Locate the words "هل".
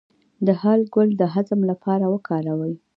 0.61-0.79